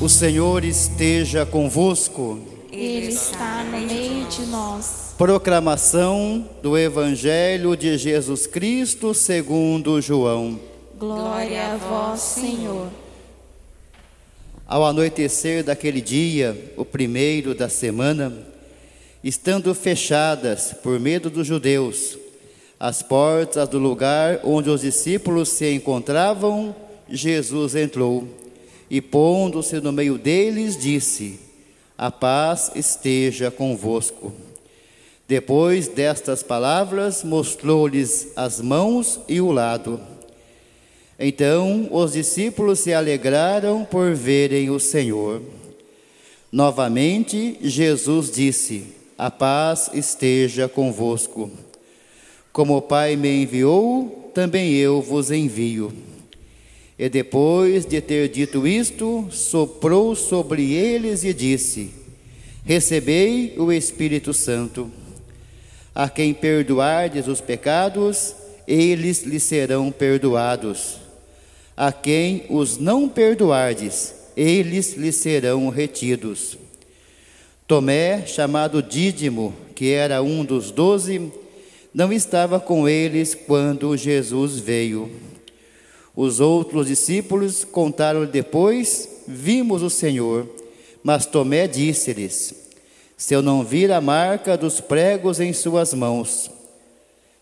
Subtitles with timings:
[0.00, 2.40] O Senhor esteja convosco.
[2.72, 5.14] Ele está no meio de nós.
[5.18, 10.58] Proclamação do Evangelho de Jesus Cristo segundo João.
[10.98, 12.88] Glória a vós, Senhor.
[14.66, 18.32] Ao anoitecer daquele dia, o primeiro da semana,
[19.22, 22.16] estando fechadas, por medo dos judeus,
[22.78, 26.74] as portas do lugar onde os discípulos se encontravam,
[27.06, 28.39] Jesus entrou
[28.90, 31.38] e, pondo-se no meio deles, disse:
[31.96, 34.32] A paz esteja convosco.
[35.28, 40.00] Depois destas palavras, mostrou-lhes as mãos e o lado.
[41.16, 45.40] Então os discípulos se alegraram por verem o Senhor.
[46.50, 48.84] Novamente, Jesus disse:
[49.16, 51.48] A paz esteja convosco.
[52.52, 55.92] Como o Pai me enviou, também eu vos envio.
[57.00, 61.94] E depois de ter dito isto, soprou sobre eles e disse:
[62.62, 64.90] Recebei o Espírito Santo.
[65.94, 68.34] A quem perdoardes os pecados,
[68.68, 70.98] eles lhe serão perdoados.
[71.74, 76.58] A quem os não perdoardes, eles lhe serão retidos.
[77.66, 81.32] Tomé, chamado Dídimo, que era um dos doze,
[81.94, 85.29] não estava com eles quando Jesus veio.
[86.14, 90.46] Os outros discípulos contaram depois: Vimos o Senhor.
[91.02, 92.54] Mas Tomé disse-lhes:
[93.16, 96.50] Se eu não vir a marca dos pregos em suas mãos,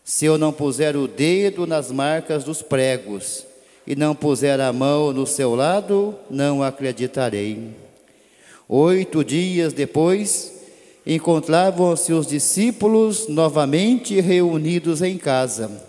[0.03, 3.45] se eu não puser o dedo nas marcas dos pregos,
[3.85, 7.69] e não puser a mão no seu lado, não acreditarei.
[8.67, 10.53] Oito dias depois,
[11.05, 15.88] encontravam-se os discípulos novamente reunidos em casa,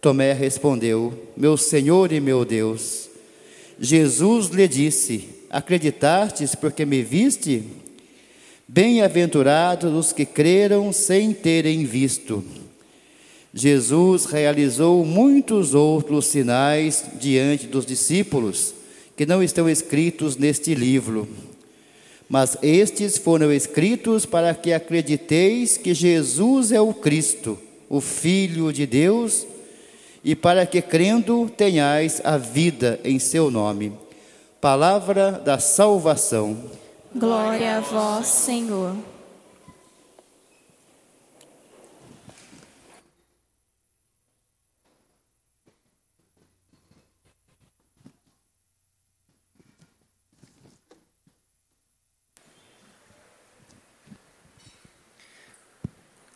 [0.00, 3.08] Tomé respondeu: Meu Senhor e meu Deus.
[3.80, 7.64] Jesus lhe disse: Acreditastes porque me viste?
[8.66, 12.44] Bem-aventurados os que creram sem terem visto.
[13.54, 18.74] Jesus realizou muitos outros sinais diante dos discípulos
[19.16, 21.26] que não estão escritos neste livro
[22.28, 28.84] mas estes foram escritos para que acrediteis que Jesus é o Cristo, o Filho de
[28.84, 29.46] Deus,
[30.28, 33.98] e para que crendo tenhais a vida em seu nome.
[34.60, 36.70] Palavra da salvação.
[37.16, 38.94] Glória a vós, Senhor.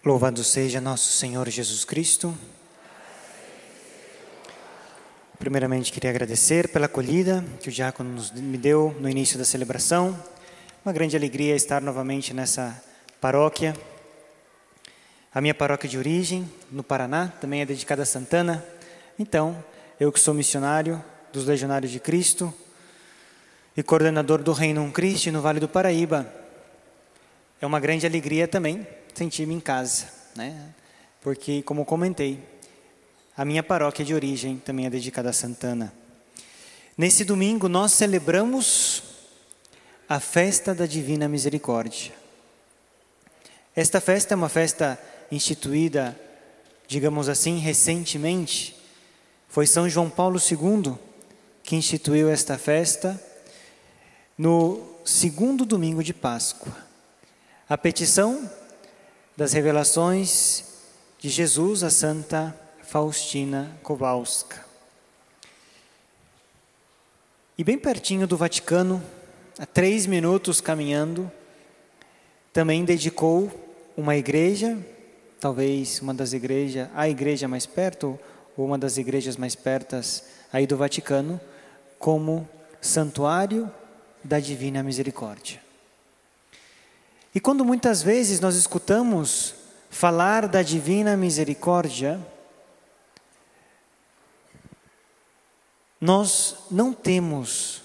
[0.03, 2.35] Louvado seja nosso Senhor Jesus Cristo.
[5.43, 10.17] Primeiramente, queria agradecer pela acolhida que o diácono me deu no início da celebração.
[10.85, 12.81] Uma grande alegria estar novamente nessa
[13.21, 13.75] paróquia.
[15.35, 18.65] A minha paróquia de origem, no Paraná, também é dedicada a Santana.
[19.19, 19.65] Então,
[19.99, 21.03] eu que sou missionário
[21.33, 22.55] dos Legionários de Cristo
[23.77, 26.25] e coordenador do Reino Cristo no Vale do Paraíba,
[27.61, 30.69] é uma grande alegria também sentir-me em casa, né?
[31.21, 32.52] Porque, como comentei,
[33.37, 35.93] a minha paróquia de origem também é dedicada a Santana.
[36.97, 39.03] Nesse domingo nós celebramos
[40.09, 42.13] a festa da Divina Misericórdia.
[43.75, 45.01] Esta festa é uma festa
[45.31, 46.19] instituída,
[46.87, 48.77] digamos assim, recentemente.
[49.49, 50.95] Foi São João Paulo II
[51.63, 53.19] que instituiu esta festa
[54.37, 56.77] no segundo domingo de Páscoa.
[57.67, 58.51] A petição
[59.35, 60.65] das revelações
[61.19, 62.55] de Jesus a Santa
[62.93, 64.67] Faustina Kowalska.
[67.57, 69.03] E bem pertinho do Vaticano,
[69.59, 71.33] a três minutos caminhando,
[72.53, 73.51] também dedicou
[73.97, 74.79] uma igreja,
[75.41, 78.21] talvez uma das igrejas, a igreja mais perto,
[78.59, 81.41] ou uma das igrejas mais pertas aí do Vaticano,
[81.99, 82.47] como
[82.79, 83.73] santuário
[84.23, 85.63] da Divina Misericórdia.
[87.35, 89.55] E quando muitas vezes nós escutamos
[89.89, 92.21] falar da divina misericórdia,
[96.03, 97.81] nós não temos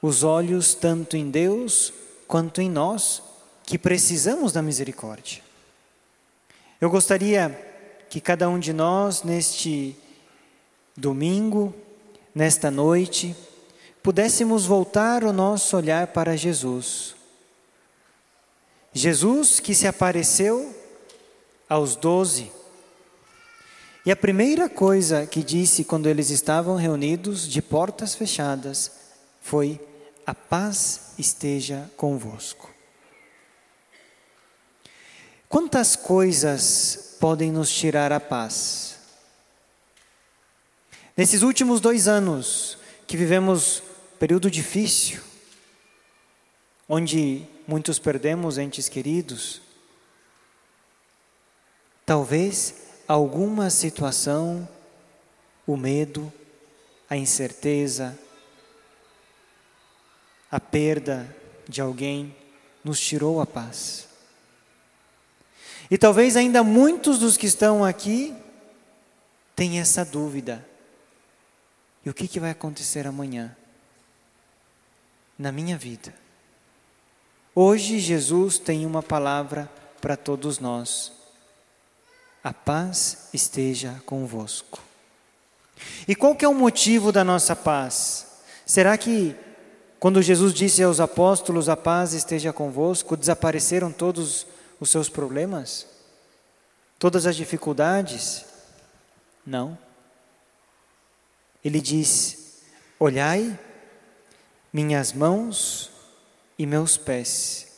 [0.00, 1.92] os olhos tanto em Deus
[2.28, 3.20] quanto em nós
[3.64, 5.42] que precisamos da misericórdia.
[6.80, 7.50] Eu gostaria
[8.08, 9.96] que cada um de nós, neste
[10.96, 11.74] domingo,
[12.32, 13.34] nesta noite,
[14.00, 17.16] pudéssemos voltar o nosso olhar para Jesus.
[18.92, 20.72] Jesus que se apareceu
[21.68, 22.52] aos doze.
[24.04, 28.90] E a primeira coisa que disse quando eles estavam reunidos de portas fechadas
[29.42, 29.78] foi:
[30.26, 32.70] A paz esteja convosco.
[35.48, 38.98] Quantas coisas podem nos tirar a paz?
[41.16, 43.82] Nesses últimos dois anos que vivemos
[44.18, 45.20] período difícil,
[46.88, 49.60] onde muitos perdemos entes queridos,
[52.06, 54.68] talvez alguma situação,
[55.66, 56.32] o medo,
[57.08, 58.16] a incerteza,
[60.48, 61.36] a perda
[61.68, 62.36] de alguém
[62.84, 64.08] nos tirou a paz.
[65.90, 68.32] E talvez ainda muitos dos que estão aqui
[69.56, 70.64] tenham essa dúvida.
[72.06, 73.56] E o que, que vai acontecer amanhã?
[75.36, 76.14] Na minha vida.
[77.56, 79.68] Hoje Jesus tem uma palavra
[80.00, 81.19] para todos nós.
[82.42, 84.82] A paz esteja convosco.
[86.08, 88.26] E qual que é o motivo da nossa paz?
[88.64, 89.36] Será que
[89.98, 94.46] quando Jesus disse aos apóstolos a paz esteja convosco, desapareceram todos
[94.78, 95.86] os seus problemas?
[96.98, 98.46] Todas as dificuldades?
[99.44, 99.76] Não.
[101.62, 102.62] Ele diz:
[102.98, 103.58] Olhai
[104.72, 105.90] minhas mãos
[106.58, 107.68] e meus pés,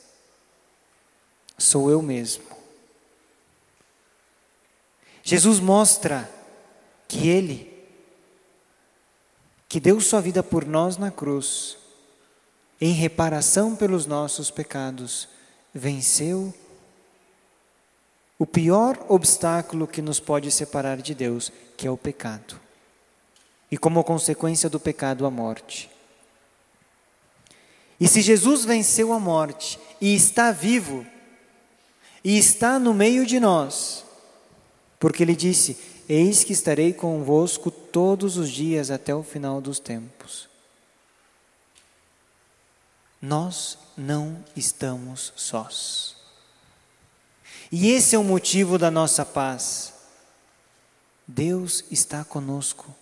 [1.58, 2.61] sou eu mesmo.
[5.22, 6.28] Jesus mostra
[7.06, 7.72] que Ele,
[9.68, 11.78] que deu sua vida por nós na cruz,
[12.80, 15.28] em reparação pelos nossos pecados,
[15.72, 16.52] venceu
[18.38, 22.60] o pior obstáculo que nos pode separar de Deus, que é o pecado.
[23.70, 25.88] E como consequência do pecado, a morte.
[28.00, 31.06] E se Jesus venceu a morte e está vivo,
[32.24, 34.04] e está no meio de nós,
[35.02, 35.76] porque Ele disse:
[36.08, 40.48] Eis que estarei convosco todos os dias até o final dos tempos.
[43.20, 46.14] Nós não estamos sós.
[47.72, 49.92] E esse é o motivo da nossa paz.
[51.26, 52.94] Deus está conosco.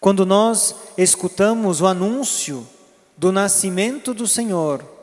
[0.00, 2.66] Quando nós escutamos o anúncio
[3.18, 4.93] do nascimento do Senhor,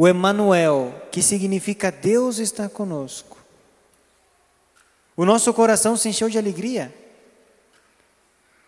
[0.00, 3.36] o Emanuel, que significa Deus está conosco,
[5.16, 6.94] o nosso coração se encheu de alegria.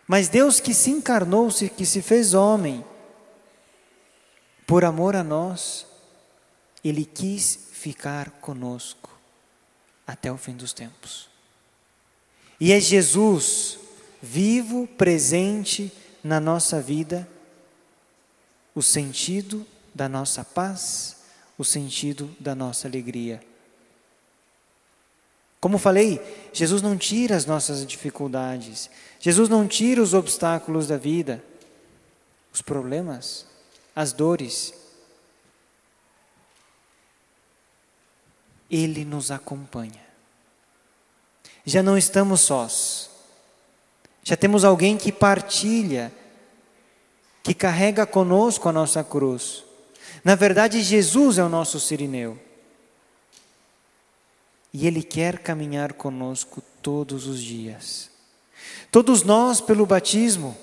[0.05, 1.47] Mas Deus que se encarnou,
[1.77, 2.83] que se fez homem,
[4.67, 5.87] por amor a nós,
[6.83, 9.17] ele quis ficar conosco
[10.05, 11.29] até o fim dos tempos.
[12.59, 13.79] E é Jesus,
[14.21, 17.25] vivo, presente na nossa vida,
[18.75, 21.20] o sentido da nossa paz,
[21.61, 23.39] o sentido da nossa alegria.
[25.59, 26.19] Como falei,
[26.51, 31.43] Jesus não tira as nossas dificuldades, Jesus não tira os obstáculos da vida,
[32.51, 33.45] os problemas,
[33.95, 34.73] as dores.
[38.67, 40.03] Ele nos acompanha.
[41.63, 43.11] Já não estamos sós.
[44.23, 46.11] Já temos alguém que partilha,
[47.43, 49.63] que carrega conosco a nossa cruz.
[50.23, 52.39] Na verdade, Jesus é o nosso sirineu.
[54.73, 58.09] E Ele quer caminhar conosco todos os dias.
[58.91, 60.55] Todos nós, pelo batismo,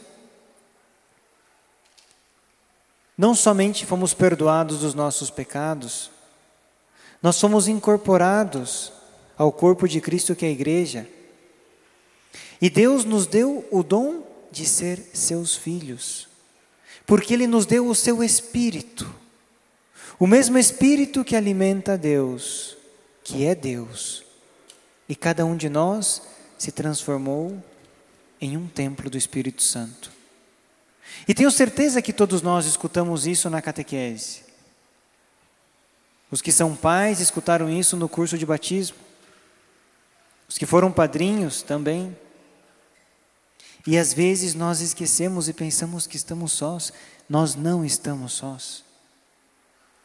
[3.16, 6.10] não somente fomos perdoados dos nossos pecados,
[7.20, 8.92] nós somos incorporados
[9.36, 11.08] ao corpo de Cristo que é a igreja.
[12.60, 16.28] E Deus nos deu o dom de ser seus filhos,
[17.06, 19.12] porque Ele nos deu o seu Espírito,
[20.18, 22.76] o mesmo Espírito que alimenta Deus,
[23.22, 24.24] que é Deus.
[25.08, 26.22] E cada um de nós
[26.58, 27.62] se transformou
[28.40, 30.10] em um templo do Espírito Santo.
[31.26, 34.42] E tenho certeza que todos nós escutamos isso na catequese.
[36.30, 38.96] Os que são pais escutaram isso no curso de batismo.
[40.48, 42.16] Os que foram padrinhos também.
[43.86, 46.92] E às vezes nós esquecemos e pensamos que estamos sós.
[47.28, 48.84] Nós não estamos sós.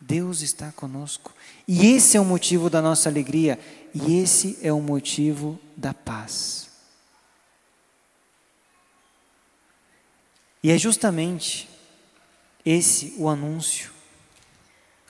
[0.06, 1.34] Deus está conosco.
[1.68, 3.58] E esse é o motivo da nossa alegria.
[3.94, 6.70] E esse é o motivo da paz.
[10.62, 11.70] E é justamente
[12.66, 13.92] esse o anúncio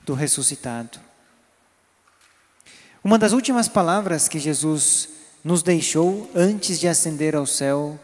[0.05, 0.99] do ressuscitado.
[3.03, 5.09] Uma das últimas palavras que Jesus
[5.43, 7.99] nos deixou antes de ascender ao céu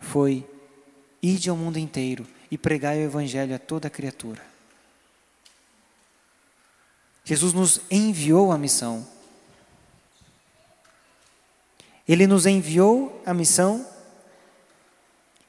[0.00, 0.46] foi:
[1.22, 4.57] Ide ao mundo inteiro e pregai o Evangelho a toda criatura.
[7.28, 9.06] Jesus nos enviou a missão.
[12.08, 13.86] Ele nos enviou a missão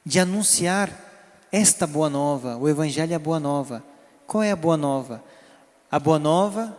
[0.04, 0.94] de anunciar
[1.50, 3.82] esta boa nova, o Evangelho é a boa nova.
[4.26, 5.24] Qual é a boa nova?
[5.90, 6.78] A boa nova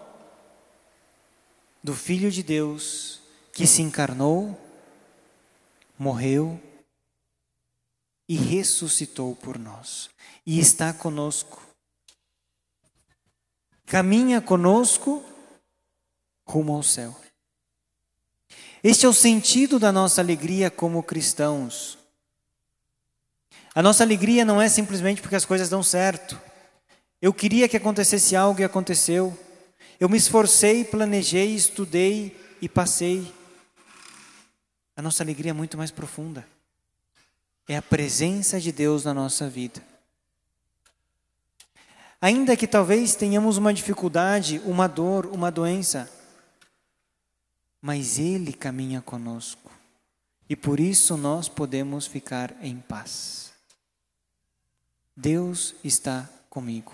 [1.83, 4.55] do Filho de Deus que se encarnou,
[5.97, 6.61] morreu
[8.29, 10.11] e ressuscitou por nós
[10.45, 11.70] e está conosco.
[13.91, 15.21] Caminha conosco
[16.47, 17.13] rumo ao céu.
[18.81, 21.97] Este é o sentido da nossa alegria como cristãos.
[23.75, 26.39] A nossa alegria não é simplesmente porque as coisas dão certo.
[27.21, 29.37] Eu queria que acontecesse algo e aconteceu.
[29.99, 33.29] Eu me esforcei, planejei, estudei e passei.
[34.95, 36.47] A nossa alegria é muito mais profunda.
[37.67, 39.90] É a presença de Deus na nossa vida.
[42.21, 46.09] Ainda que talvez tenhamos uma dificuldade, uma dor, uma doença,
[47.81, 49.71] mas Ele caminha conosco
[50.51, 53.53] e por isso nós podemos ficar em paz.
[55.15, 56.93] Deus está comigo.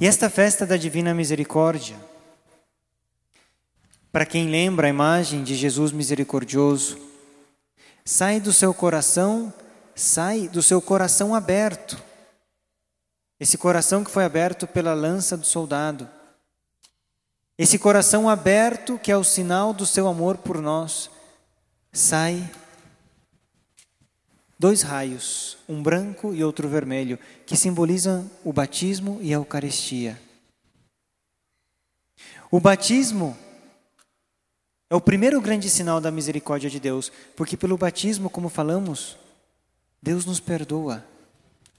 [0.00, 1.96] E esta festa da Divina Misericórdia,
[4.10, 6.98] para quem lembra a imagem de Jesus misericordioso,
[8.04, 9.54] sai do seu coração,
[9.94, 12.02] sai do seu coração aberto.
[13.40, 16.08] Esse coração que foi aberto pela lança do soldado.
[17.56, 21.10] Esse coração aberto, que é o sinal do seu amor por nós,
[21.92, 22.50] sai
[24.58, 30.20] dois raios, um branco e outro vermelho, que simbolizam o batismo e a Eucaristia.
[32.50, 33.36] O batismo
[34.90, 39.16] é o primeiro grande sinal da misericórdia de Deus, porque pelo batismo, como falamos,
[40.02, 41.04] Deus nos perdoa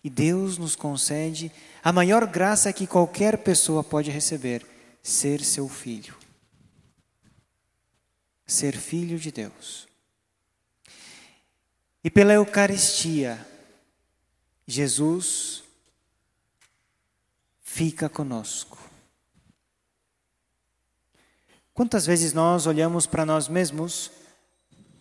[0.04, 1.52] e Deus nos concede
[1.84, 4.66] a maior graça que qualquer pessoa pode receber
[5.02, 6.16] ser seu filho.
[8.46, 9.88] Ser filho de Deus.
[12.04, 13.46] E pela Eucaristia,
[14.66, 15.64] Jesus
[17.62, 18.78] fica conosco.
[21.74, 24.12] Quantas vezes nós olhamos para nós mesmos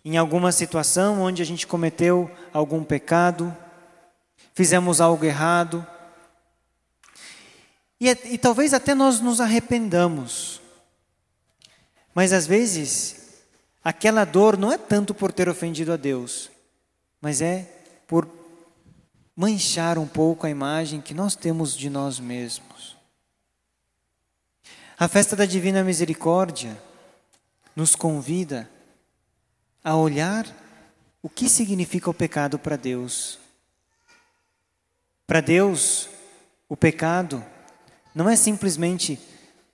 [0.03, 3.55] em alguma situação onde a gente cometeu algum pecado,
[4.59, 5.87] fizemos algo errado,
[7.97, 10.59] e, e talvez até nós nos arrependamos.
[12.13, 13.39] Mas às vezes,
[13.81, 16.51] aquela dor não é tanto por ter ofendido a Deus,
[17.21, 17.69] mas é
[18.05, 18.27] por
[19.33, 22.97] manchar um pouco a imagem que nós temos de nós mesmos.
[24.97, 26.77] A festa da Divina Misericórdia
[27.73, 28.69] nos convida
[29.81, 30.45] a olhar
[31.23, 33.39] o que significa o pecado para Deus.
[35.29, 36.09] Para Deus,
[36.67, 37.45] o pecado
[38.15, 39.19] não é simplesmente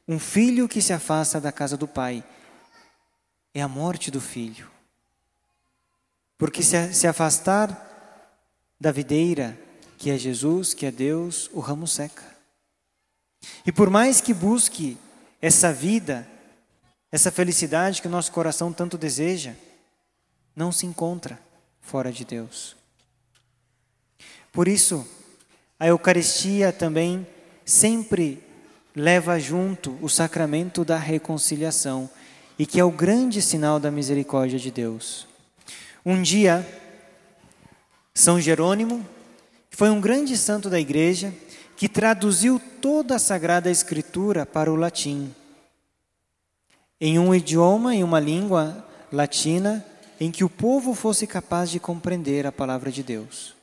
[0.06, 2.26] um filho que se afasta da casa do pai,
[3.54, 4.70] é a morte do filho.
[6.38, 7.72] Porque se, afastar
[8.78, 9.58] da videira,
[9.98, 12.36] que é Jesus, que é Deus, o ramo seca.
[13.66, 14.98] E por mais que busque
[15.42, 16.28] essa vida,
[17.10, 19.54] essa felicidade que o nosso coração tanto deseja,
[20.54, 21.40] não se encontra
[21.80, 22.76] fora de Deus.
[24.52, 25.08] Por isso,
[25.80, 27.26] a Eucaristia também
[27.66, 28.42] sempre
[28.96, 32.10] leva junto o sacramento da reconciliação
[32.58, 35.28] e que é o grande sinal da misericórdia de Deus.
[36.06, 36.66] Um dia,
[38.14, 39.06] São Jerônimo,
[39.70, 41.34] foi um grande santo da igreja,
[41.76, 45.34] que traduziu toda a Sagrada Escritura para o latim,
[47.02, 49.86] em um idioma, em uma língua latina,
[50.18, 53.55] em que o povo fosse capaz de compreender a palavra de Deus,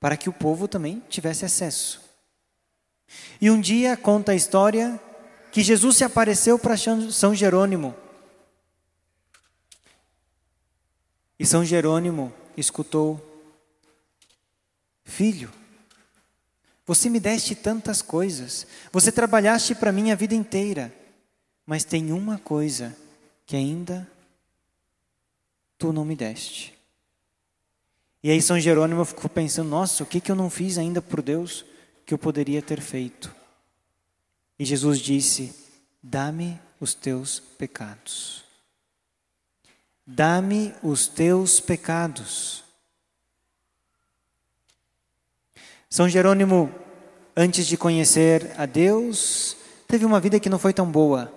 [0.00, 2.00] para que o povo também tivesse acesso.
[3.40, 5.00] E um dia conta a história
[5.50, 7.94] que Jesus se apareceu para São Jerônimo.
[11.38, 13.20] E São Jerônimo escutou:
[15.04, 15.50] Filho,
[16.86, 20.92] você me deste tantas coisas, você trabalhaste para mim a vida inteira,
[21.64, 22.96] mas tem uma coisa
[23.46, 24.10] que ainda
[25.78, 26.77] tu não me deste.
[28.22, 31.22] E aí São Jerônimo ficou pensando: Nossa, o que, que eu não fiz ainda por
[31.22, 31.64] Deus?
[32.08, 33.30] que eu poderia ter feito.
[34.58, 35.54] E Jesus disse:
[36.02, 38.42] Dá-me os teus pecados.
[40.06, 42.64] Dá-me os teus pecados.
[45.90, 46.74] São Jerônimo,
[47.36, 49.54] antes de conhecer a Deus,
[49.86, 51.30] teve uma vida que não foi tão boa.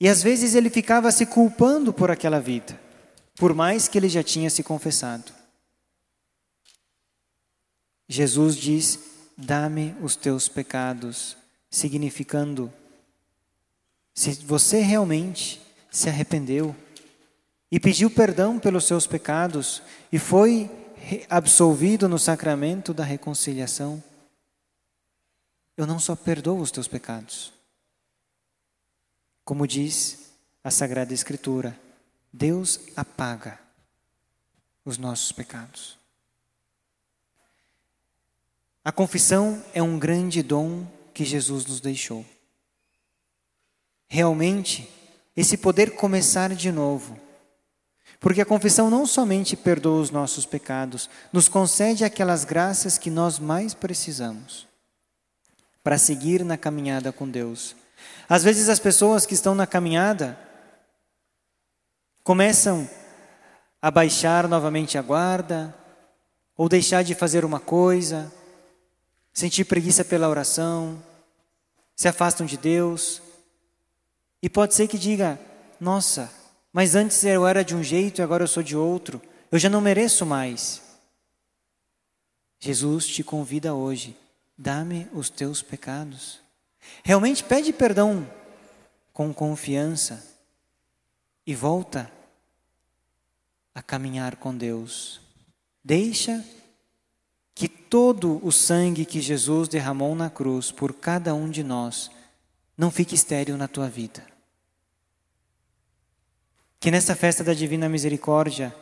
[0.00, 2.80] E às vezes ele ficava se culpando por aquela vida,
[3.36, 5.32] por mais que ele já tinha se confessado.
[8.08, 8.98] Jesus diz:
[9.36, 11.36] Dá-me os teus pecados,
[11.70, 12.72] significando,
[14.14, 15.60] se você realmente
[15.90, 16.76] se arrependeu
[17.70, 20.70] e pediu perdão pelos seus pecados e foi
[21.28, 24.02] absolvido no sacramento da reconciliação,
[25.76, 27.52] eu não só perdoo os teus pecados,
[29.44, 31.76] como diz a Sagrada Escritura,
[32.32, 33.58] Deus apaga
[34.84, 35.98] os nossos pecados.
[38.84, 42.24] A confissão é um grande dom que Jesus nos deixou.
[44.08, 44.88] Realmente,
[45.36, 47.18] esse poder começar de novo.
[48.18, 53.38] Porque a confissão não somente perdoa os nossos pecados, nos concede aquelas graças que nós
[53.38, 54.66] mais precisamos
[55.82, 57.74] para seguir na caminhada com Deus.
[58.28, 60.38] Às vezes as pessoas que estão na caminhada
[62.22, 62.88] começam
[63.80, 65.74] a baixar novamente a guarda,
[66.56, 68.32] ou deixar de fazer uma coisa,
[69.32, 71.02] sentir preguiça pela oração,
[71.96, 73.20] se afastam de Deus.
[74.40, 75.38] E pode ser que diga:
[75.80, 76.32] nossa,
[76.72, 79.68] mas antes eu era de um jeito e agora eu sou de outro, eu já
[79.68, 80.80] não mereço mais.
[82.60, 84.16] Jesus te convida hoje:
[84.56, 86.40] dá-me os teus pecados.
[87.02, 88.28] Realmente pede perdão
[89.12, 90.31] com confiança
[91.46, 92.10] e volta
[93.74, 95.20] a caminhar com Deus.
[95.84, 96.44] Deixa
[97.54, 102.10] que todo o sangue que Jesus derramou na cruz por cada um de nós
[102.76, 104.24] não fique estéril na tua vida.
[106.80, 108.74] Que nessa festa da Divina Misericórdia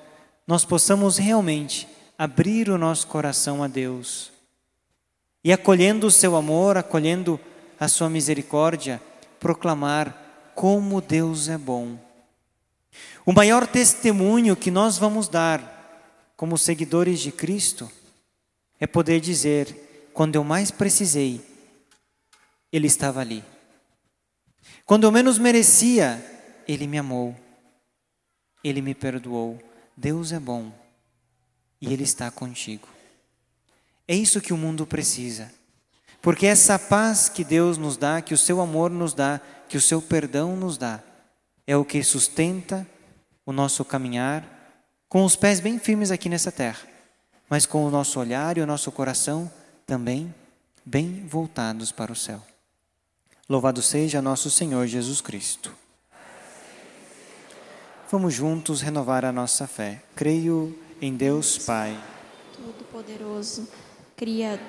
[0.47, 4.33] nós possamos realmente abrir o nosso coração a Deus
[5.43, 7.40] e acolhendo o seu amor, acolhendo
[7.79, 9.00] a sua misericórdia,
[9.38, 11.99] proclamar como Deus é bom.
[13.24, 17.90] O maior testemunho que nós vamos dar como seguidores de Cristo
[18.79, 21.40] é poder dizer: quando eu mais precisei,
[22.72, 23.44] Ele estava ali.
[24.85, 26.24] Quando eu menos merecia,
[26.66, 27.37] Ele me amou,
[28.64, 29.59] Ele me perdoou.
[29.96, 30.72] Deus é bom
[31.81, 32.88] e Ele está contigo.
[34.09, 35.53] É isso que o mundo precisa.
[36.20, 39.81] Porque essa paz que Deus nos dá, que o seu amor nos dá, que o
[39.81, 41.03] seu perdão nos dá,
[41.70, 42.85] é o que sustenta
[43.46, 44.44] o nosso caminhar
[45.09, 46.80] com os pés bem firmes aqui nessa terra,
[47.48, 49.48] mas com o nosso olhar e o nosso coração
[49.87, 50.35] também
[50.85, 52.42] bem voltados para o céu.
[53.48, 55.72] Louvado seja nosso Senhor Jesus Cristo.
[58.11, 60.02] Vamos juntos renovar a nossa fé.
[60.16, 61.96] Creio em Deus Pai,
[62.56, 63.68] Todo-Poderoso,
[64.16, 64.66] Criador.